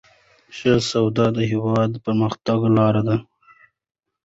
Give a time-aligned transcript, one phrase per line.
[0.55, 3.17] ښه سواد د هیواد د پرمختګ لاره ده.